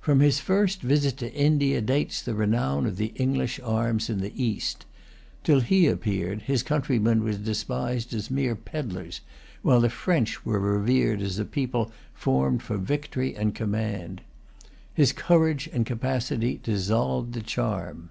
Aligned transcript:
From 0.00 0.20
his 0.20 0.38
first 0.38 0.80
visit 0.80 1.16
to 1.16 1.34
India 1.34 1.80
dates 1.80 2.22
the 2.22 2.36
renown 2.36 2.86
of 2.86 2.98
the 2.98 3.10
English 3.16 3.58
arms 3.64 4.08
in 4.08 4.20
the 4.20 4.32
East. 4.40 4.86
Till 5.42 5.58
he 5.58 5.88
appeared, 5.88 6.42
his 6.42 6.62
countrymen 6.62 7.24
were 7.24 7.32
despised 7.32 8.14
as 8.14 8.30
mere 8.30 8.54
pedlars, 8.54 9.22
while 9.62 9.80
the 9.80 9.90
French 9.90 10.44
were 10.46 10.60
revered 10.60 11.20
as 11.20 11.40
a 11.40 11.44
people 11.44 11.90
formed 12.14 12.62
for 12.62 12.76
victory 12.78 13.34
and 13.34 13.56
command. 13.56 14.20
His 14.94 15.12
courage 15.12 15.68
and 15.72 15.84
capacity 15.84 16.60
dissolved 16.62 17.32
the 17.32 17.42
charm. 17.42 18.10